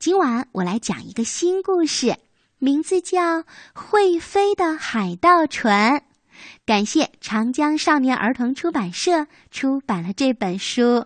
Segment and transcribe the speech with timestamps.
[0.00, 2.16] 今晚我来讲一个新故事，
[2.58, 3.40] 名字叫
[3.74, 5.98] 《会飞的海盗船》。
[6.64, 11.04] 感谢长江少年儿童出版社出版了这本书。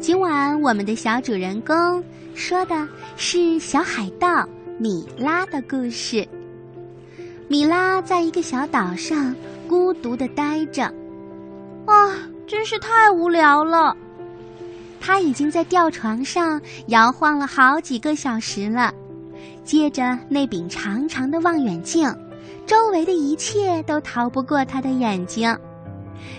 [0.00, 2.00] 今晚我们的小主人公
[2.36, 6.24] 说的是小海盗米拉的故事。
[7.48, 9.34] 米拉在一个小岛上
[9.68, 10.84] 孤独的待着，
[11.86, 12.30] 啊。
[12.46, 13.96] 真是太无聊了，
[15.00, 18.92] 他已经在吊床上摇晃了好几个小时了，
[19.64, 22.08] 借着那柄长长的望远镜，
[22.64, 25.56] 周围的一切都逃不过他的眼睛。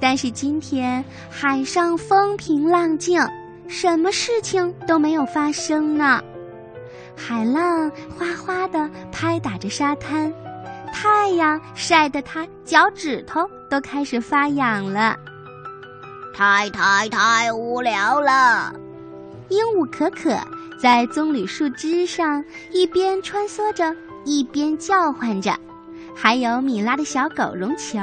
[0.00, 3.20] 但是今天海上风平浪静，
[3.66, 6.22] 什么事情都没有发生呢。
[7.16, 10.32] 海浪哗哗地拍打着沙滩，
[10.92, 15.16] 太阳晒得他脚趾头都开始发痒了。
[16.38, 18.72] 太太太无聊了！
[19.48, 20.38] 鹦鹉可可
[20.80, 23.92] 在棕榈树枝上一边穿梭着，
[24.24, 25.52] 一边叫唤着。
[26.14, 27.98] 还有米拉的小狗绒球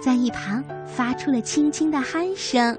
[0.00, 2.78] 在一旁发出了轻轻的鼾声。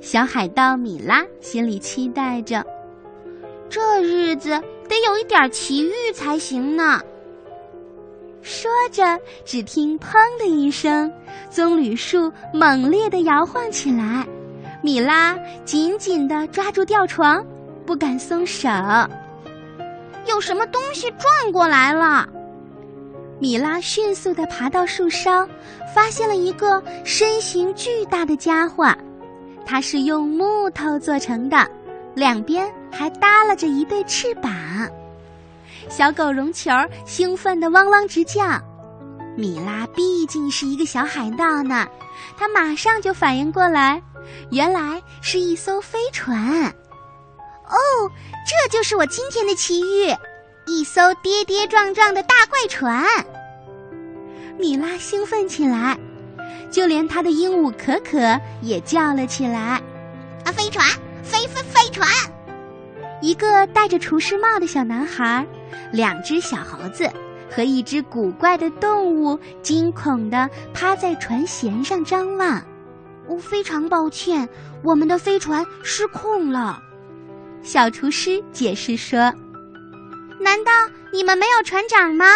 [0.00, 2.64] 小海盗米拉心里期待着，
[3.68, 4.50] 这日子
[4.88, 7.00] 得有一点奇遇才行呢。
[8.46, 9.02] 说着，
[9.44, 11.12] 只听“砰”的一声，
[11.50, 14.24] 棕榈树猛烈地摇晃起来。
[14.84, 17.44] 米拉紧紧地抓住吊床，
[17.84, 18.68] 不敢松手。
[20.28, 22.28] 有什么东西转过来了？
[23.40, 25.44] 米拉迅速地爬到树梢，
[25.92, 28.94] 发现了一个身形巨大的家伙。
[29.64, 31.68] 它是用木头做成的，
[32.14, 34.52] 两边还耷拉着一对翅膀。
[35.88, 36.70] 小狗绒球
[37.04, 38.60] 兴奋的汪汪直叫，
[39.36, 41.86] 米拉毕竟是一个小海盗呢，
[42.36, 44.02] 他马上就反应过来，
[44.50, 46.66] 原来是一艘飞船。
[47.68, 47.76] 哦，
[48.46, 50.14] 这就是我今天的奇遇，
[50.66, 53.04] 一艘跌跌撞撞的大怪船。
[54.58, 55.98] 米拉兴奋起来，
[56.70, 59.80] 就连他的鹦鹉可可也叫了起来
[60.44, 60.86] ：“啊，飞船，
[61.22, 62.08] 飞飞飞船！”
[63.20, 65.46] 一个戴着厨师帽的小男孩。
[65.92, 67.10] 两只小猴子
[67.50, 72.62] 和一只古怪的动物惊恐地趴在船舷上张望。
[73.28, 74.48] 我非常抱歉，
[74.84, 76.80] 我们的飞船失控了。
[77.62, 79.32] 小厨师解释说
[80.40, 80.70] ：“难道
[81.12, 82.26] 你们没有船长吗？”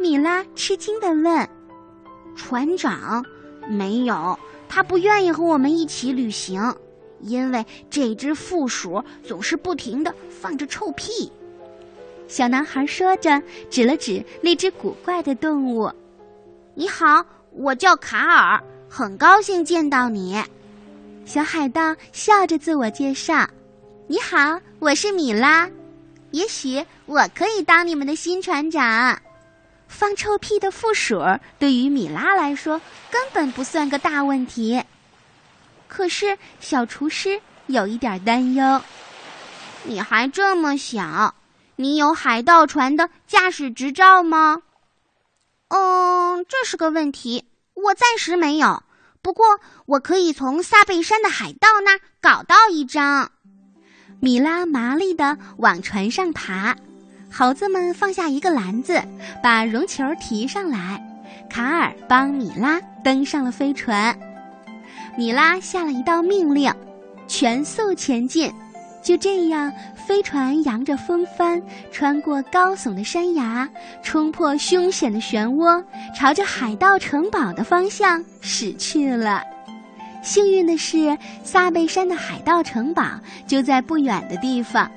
[0.00, 1.48] 米拉吃惊地问。
[2.34, 3.22] “船长
[3.68, 4.38] 没有，
[4.68, 6.74] 他不愿意和我们一起旅行，
[7.20, 11.30] 因为这只负鼠总是不停地放着臭屁。”
[12.26, 15.92] 小男孩说着，指了指那只古怪的动物。
[16.74, 20.42] “你好，我叫卡尔，很高兴见到你。”
[21.26, 23.48] 小海盗笑着自我介绍。
[24.08, 25.70] “你好，我是米拉，
[26.32, 29.18] 也许我可以当你们的新船长。”
[29.86, 31.22] 放臭屁的负鼠
[31.58, 32.80] 对于米拉来说
[33.10, 34.82] 根本不算个大问题，
[35.86, 38.80] 可是小厨师有一点担忧
[39.84, 41.34] ：“你还这么小。”
[41.76, 44.62] 你有海盗船的驾驶执照吗？
[45.68, 48.82] 嗯，这是个问题，我暂时没有。
[49.22, 49.44] 不过
[49.86, 53.32] 我可以从萨贝山的海盗那儿搞到一张。
[54.20, 56.76] 米拉麻利地往船上爬，
[57.32, 59.02] 猴子们放下一个篮子，
[59.42, 61.02] 把绒球提上来。
[61.50, 64.18] 卡尔帮米拉登上了飞船。
[65.16, 66.72] 米拉下了一道命令：
[67.26, 68.52] 全速前进。
[69.02, 69.70] 就这样，
[70.06, 73.68] 飞船扬着风帆，穿过高耸的山崖，
[74.02, 75.82] 冲破凶险的漩涡，
[76.14, 79.42] 朝着海盗城堡的方向驶去了。
[80.22, 83.02] 幸运的是，萨贝山的海盗城堡
[83.46, 84.90] 就在不远的地方，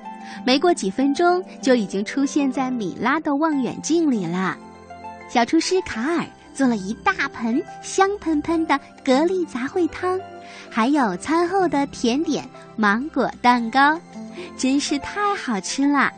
[0.44, 4.56] 没过几分钟，就已经出现在米拉的望远镜里了。
[5.28, 10.20] 小厨师卡尔做了一大盆香喷喷的蛤蜊杂烩汤。
[10.70, 12.44] 还有餐后的甜点
[12.76, 13.98] 芒果蛋糕，
[14.56, 16.12] 真是太好吃了！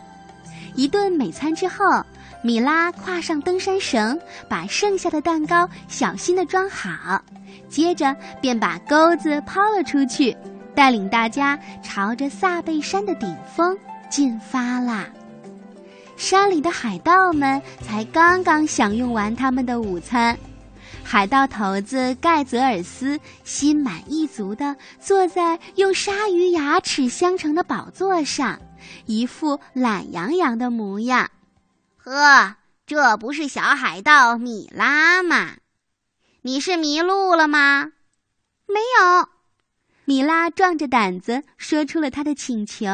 [0.74, 2.04] 一顿美餐之后，
[2.42, 4.18] 米拉跨上登山绳，
[4.48, 7.20] 把剩下的蛋糕小心地装好，
[7.68, 10.36] 接着便把钩子抛了出去，
[10.74, 13.76] 带领大家朝着萨贝山的顶峰
[14.08, 15.06] 进发啦。
[16.16, 20.38] 山里的海盗们才刚刚享用完他们的午餐。
[21.04, 28.60] 海盗头子盖泽尔斯心满意足地坐在用鲨鱼牙齿镶成的宝座上，
[29.06, 31.30] 一副懒洋洋的模样。
[31.96, 32.56] 呵，
[32.86, 35.56] 这不是小海盗米拉吗？
[36.42, 37.92] 你是迷路了吗？
[38.66, 39.28] 没有。
[40.04, 42.86] 米拉壮着胆子说出了他的请求：“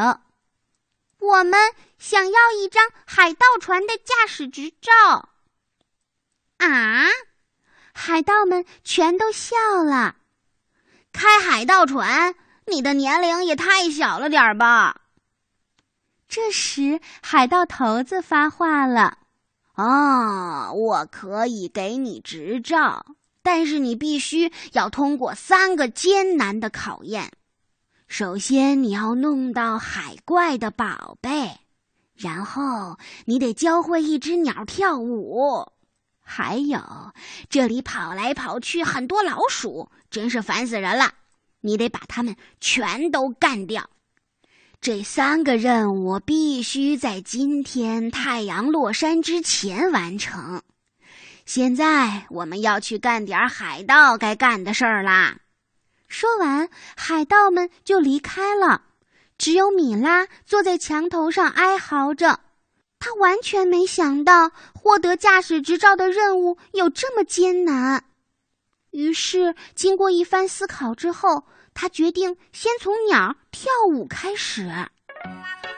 [1.20, 1.58] 我们
[1.98, 5.30] 想要一张海盗船的驾驶执照。”
[6.58, 7.06] 啊！
[7.98, 10.16] 海盗们全都笑了。
[11.12, 12.34] 开海盗船，
[12.66, 15.00] 你的年龄也太小了点儿吧？
[16.28, 19.16] 这时，海盗头子发话了
[19.76, 23.06] ：“哦，我可以给你执照。”
[23.42, 27.32] 但是你必须要通过三个艰难的考验。
[28.08, 31.60] 首先，你要弄到海怪的宝贝，
[32.14, 35.72] 然后你得教会一只鸟跳舞，
[36.28, 36.80] 还有
[37.48, 41.12] 这里跑来跑去很多老鼠，真是烦死人了。
[41.60, 43.88] 你得把它们全都干掉。
[44.80, 50.62] 这三个任务必须在今天太阳落山之前完成。
[51.44, 55.38] 现在我们要去干点海盗该干的事儿啦。
[56.08, 58.82] 说完，海盗们就离开了。
[59.38, 62.40] 只有米拉坐在墙头上哀嚎着，
[63.06, 68.02] 他完全没想到获得驾驶执照的任务有这么艰难。
[68.90, 74.68] 于是，经过一番思考之后，他决定先从鸟跳舞开始。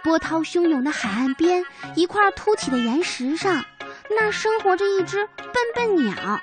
[0.02, 1.66] 波涛汹涌的海岸边，
[1.96, 3.62] 一块凸起的岩石上。
[4.08, 6.40] 那儿生活着一只笨笨鸟，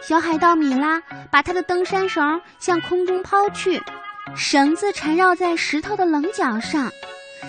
[0.00, 3.82] 小海盗米拉把他的登山绳向空中抛去，
[4.34, 6.90] 绳子缠绕在石头的棱角上，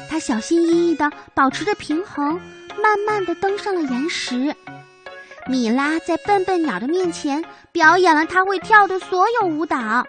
[0.10, 2.38] 他小心翼翼地保持着平衡，
[2.82, 4.56] 慢慢地登上了岩石。
[5.48, 10.08] 米拉在笨笨鸟的面前表演了他会跳的所有舞蹈，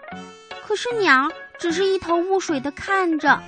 [0.67, 3.39] 可是鸟只是一头雾水地看着。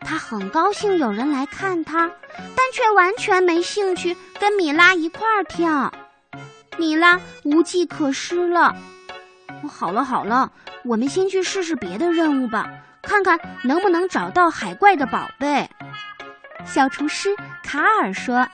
[0.00, 2.10] 他很高兴有人来看他，
[2.56, 5.92] 但却完全没兴趣跟米拉一块儿跳。
[6.76, 8.74] 米拉无计可施了。
[9.70, 10.50] 好了好了，
[10.84, 12.68] 我们先去试试别的任务吧，
[13.00, 15.70] 看看能不能找到海怪的宝贝。
[16.64, 17.28] 小厨师
[17.62, 18.48] 卡尔说：“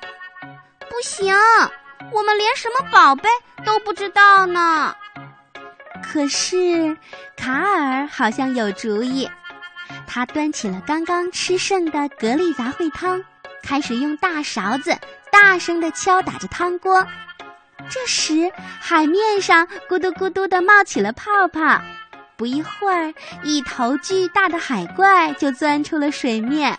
[0.90, 1.34] 不行，
[2.12, 3.28] 我们连什么宝贝
[3.64, 4.94] 都不知道呢。”
[6.02, 6.96] 可是
[7.36, 9.30] 卡尔好像有主意。
[10.06, 13.22] 他端起了刚刚吃剩的蛤蜊杂烩汤，
[13.62, 14.96] 开始用大勺子
[15.30, 17.06] 大声地敲打着汤锅。
[17.90, 18.50] 这时，
[18.80, 21.80] 海面上咕嘟咕嘟地冒起了泡泡。
[22.36, 23.12] 不一会儿，
[23.42, 26.78] 一头巨大的海怪就钻出了水面。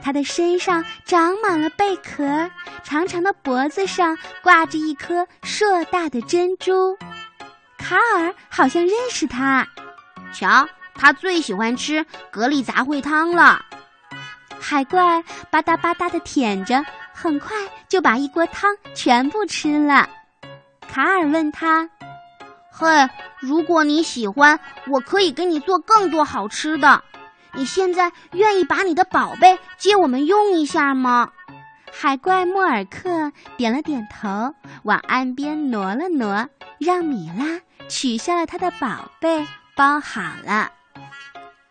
[0.00, 2.50] 它的身上长满了贝壳，
[2.84, 6.96] 长长的脖子上挂着一颗硕大的珍珠。
[7.78, 9.66] 卡尔好像认识它，
[10.32, 10.68] 瞧。
[10.94, 13.64] 他最喜欢吃蛤蜊杂烩汤了。
[14.60, 16.84] 海怪吧嗒吧嗒的舔着，
[17.14, 17.56] 很快
[17.88, 20.08] 就把一锅汤全部吃了。
[20.86, 21.88] 卡尔问他
[22.70, 23.08] ：“嘿，
[23.40, 27.02] 如果你喜欢，我可以给你做更多好吃的。
[27.54, 31.30] 你现在愿意把你的宝贝借我们用一下吗？”
[31.94, 34.54] 海怪莫尔克点了点头，
[34.84, 39.46] 往岸边挪了挪，让米拉取下了他的宝贝，
[39.76, 40.72] 包好了。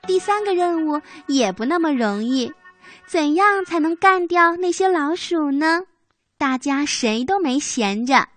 [0.06, 2.54] 第三个任务也不那么容易，
[3.08, 5.82] 怎样才能干掉那些老鼠呢？
[6.38, 8.28] 大家谁都没闲着，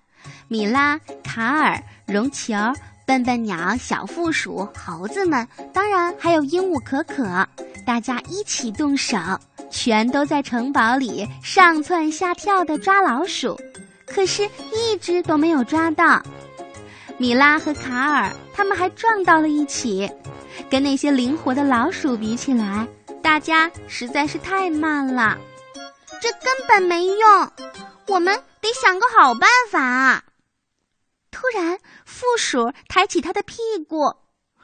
[0.49, 2.55] 米拉、卡尔、绒球、
[3.07, 7.47] 笨笨鸟、小负鼠、猴子们，当然还有鹦鹉可可，
[7.87, 9.19] 大家一起动手，
[9.71, 13.59] 全都在城堡里上蹿下跳的抓老鼠，
[14.07, 16.23] 可是一只都没有抓到。
[17.19, 20.11] 米拉和卡尔他们还撞到了一起。
[20.71, 22.87] 跟那些灵活的老鼠比起来，
[23.21, 25.37] 大家实在是太慢了，
[26.23, 27.51] 这根本没用。
[28.07, 30.23] 我们得想个好办法。
[31.35, 31.77] 突然，
[32.07, 33.57] 负鼠抬起他的屁
[33.89, 34.05] 股。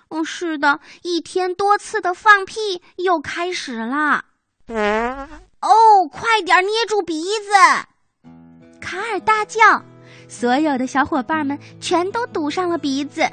[0.09, 4.25] 哦，是的，一天多次的放屁又开始了。
[5.61, 8.31] 哦，快点捏住鼻子！
[8.81, 9.83] 卡尔大叫，
[10.29, 13.29] 所有的小伙伴们全都堵上了鼻子。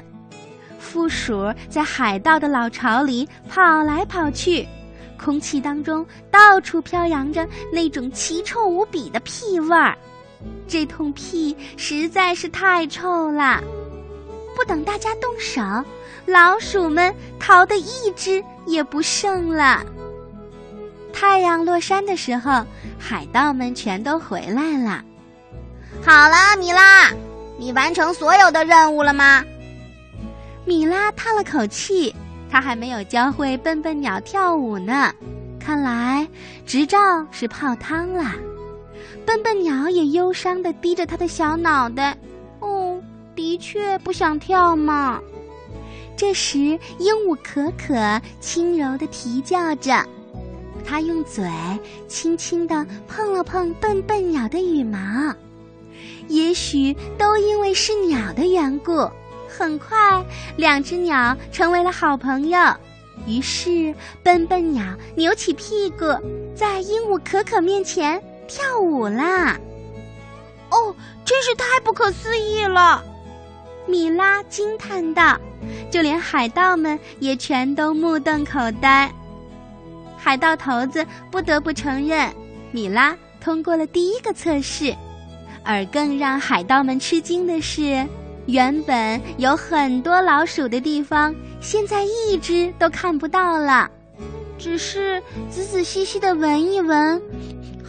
[0.80, 4.66] 负鼠在海盗的老巢里跑来跑去，
[5.16, 9.96] 空气当中到处飘扬着那种奇臭无比的屁味儿。
[10.66, 13.62] 这通屁实在是太臭了。
[14.56, 15.62] 不等大家动手，
[16.26, 19.84] 老鼠们逃得一只也不剩了。
[21.12, 22.64] 太阳落山的时候，
[22.98, 25.04] 海盗们全都回来了。
[26.04, 27.10] 好了，米拉，
[27.58, 29.44] 你完成所有的任务了吗？
[30.64, 32.14] 米拉叹了口气，
[32.50, 35.12] 他还没有教会笨笨鸟跳舞呢。
[35.58, 36.26] 看来
[36.66, 36.98] 执照
[37.30, 38.32] 是泡汤了。
[39.28, 42.16] 笨笨鸟也忧伤地低着他的小脑袋。
[42.60, 42.98] 哦，
[43.36, 45.20] 的确不想跳嘛。
[46.16, 46.58] 这时，
[46.98, 47.94] 鹦鹉可可
[48.40, 50.02] 轻柔地啼叫着，
[50.82, 51.44] 它用嘴
[52.08, 54.98] 轻轻地碰了碰笨笨鸟的羽毛。
[56.28, 59.10] 也许都因为是鸟的缘故，
[59.46, 60.24] 很快
[60.56, 62.58] 两只鸟成为了好朋友。
[63.26, 64.82] 于是，笨笨鸟
[65.14, 66.06] 扭起屁股，
[66.54, 68.18] 在鹦鹉可可面前
[68.48, 69.56] 跳舞啦。
[70.70, 73.04] 哦，真是太不可思议了！
[73.86, 75.38] 米拉惊叹道，
[75.90, 79.10] 就连海盗们也全都目瞪口呆。
[80.16, 82.30] 海盗头子不得不承认，
[82.72, 84.94] 米拉通过了第一个测试。
[85.64, 88.06] 而更让海盗们吃惊的是，
[88.46, 93.90] 原本有很多老鼠的地方，现在一只都看不到了。
[94.58, 97.22] 只是仔仔细细的闻一闻，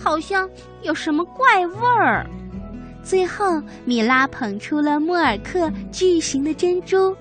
[0.02, 0.50] 好像
[0.82, 2.26] 有什么怪味儿。
[3.04, 7.16] 最后，米拉捧出了莫尔克巨型的珍珠，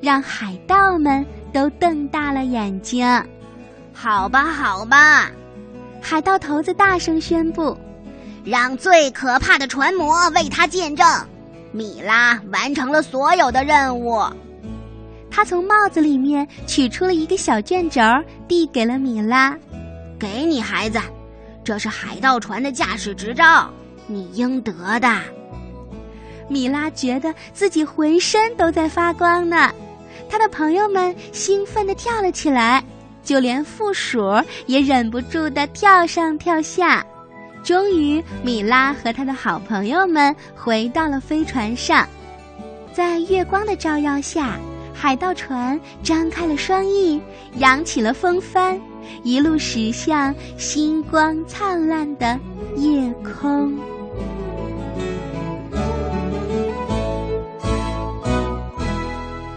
[0.00, 3.06] 让海盗们都瞪大了眼睛。
[3.92, 5.30] 好吧，好吧，
[6.00, 7.76] 海盗头子大声宣布。
[8.44, 11.06] 让最可怕的船魔为他见证，
[11.72, 14.22] 米拉完成了所有的任务。
[15.30, 18.02] 他从帽子里面取出了一个小卷轴，
[18.46, 19.56] 递给了米拉
[20.20, 21.00] ：“给你，孩子，
[21.64, 23.70] 这是海盗船的驾驶执照，
[24.06, 25.20] 你应得的。”
[26.46, 29.72] 米拉觉得自己浑身都在发光呢，
[30.28, 32.84] 他的朋友们兴奋地跳了起来，
[33.22, 34.30] 就连负鼠
[34.66, 37.04] 也忍不住地跳上跳下。
[37.62, 42.06] 终于，米拉和他的好朋友们回到了飞船上，
[42.92, 44.58] 在月光的照耀下，
[44.92, 47.18] 海盗船张开了双翼，
[47.56, 48.78] 扬起了风帆，
[49.22, 52.38] 一路驶向星光灿烂的
[52.76, 53.93] 夜空。